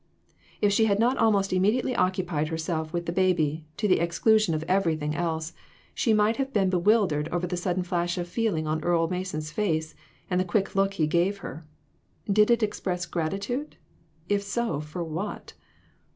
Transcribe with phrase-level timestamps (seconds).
[0.61, 4.55] If she had not almost immediately occupied her self with the baby, to the exclusion
[4.55, 5.53] of everything else,
[5.93, 9.93] she might have been bewildered over the sudden flash of feeling on Earle Mason's face,
[10.27, 11.67] and the quick look he gave her.
[12.25, 13.75] Did it express grati tude?
[14.27, 15.53] If so, for what